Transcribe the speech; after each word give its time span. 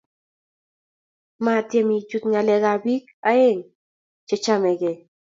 metiem 1.43 1.89
I 1.97 1.99
chute 2.09 2.27
nyalek 2.31 2.63
ab 2.71 2.79
pik 2.85 3.05
aeng 3.29 3.61
che 4.27 4.35
chamegei 4.43 4.99